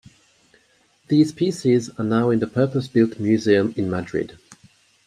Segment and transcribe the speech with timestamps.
[1.09, 4.35] These pieces are now in the purpose-built museum in Madrid.